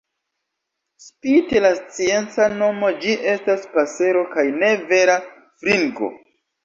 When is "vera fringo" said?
4.95-6.11